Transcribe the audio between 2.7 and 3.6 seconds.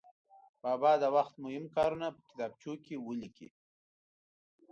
کې ولیکي.